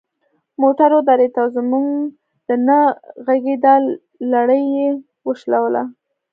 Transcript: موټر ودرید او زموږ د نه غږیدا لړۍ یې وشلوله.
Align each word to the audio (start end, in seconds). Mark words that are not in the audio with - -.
موټر 0.61 0.89
ودرید 0.97 1.33
او 1.41 1.47
زموږ 1.55 1.85
د 2.47 2.49
نه 2.67 2.79
غږیدا 3.25 3.73
لړۍ 4.33 4.63
یې 4.77 4.87
وشلوله. 5.27 5.83